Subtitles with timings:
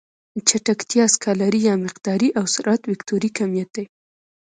[0.47, 3.85] چټکتیا سکالري يا مقداري او سرعت وکتوري کميت دی.